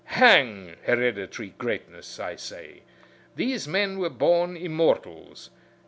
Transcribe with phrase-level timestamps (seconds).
[0.17, 2.81] Hang hereditary greatness, I say.
[3.35, 5.51] These men were born immortals.